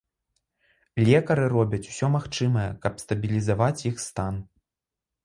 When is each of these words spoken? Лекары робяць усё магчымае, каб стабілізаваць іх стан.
Лекары 1.09 1.43
робяць 1.55 1.89
усё 1.91 2.09
магчымае, 2.15 2.63
каб 2.87 2.97
стабілізаваць 3.05 3.85
іх 3.91 3.95
стан. 4.07 4.33